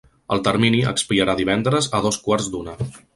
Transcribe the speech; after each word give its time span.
El 0.35 0.39
termini 0.45 0.79
expirarà 0.91 1.35
divendres 1.41 1.91
a 1.99 2.03
dos 2.07 2.21
quarts 2.29 2.53
d’una. 2.55 2.75